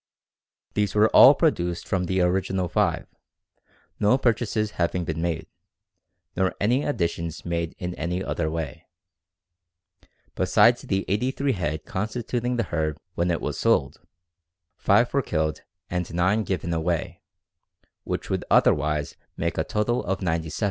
[0.73, 3.05] These were all produced from the original 5,
[3.99, 5.45] no purchases having been made,
[6.35, 8.87] nor any additions made in any other way.
[10.33, 14.01] Besides the 83 head constituting the herd when it was sold,
[14.77, 17.21] 5 were killed and 9 given away,
[18.03, 20.59] which would otherwise make a total of 97 head produced since 1877.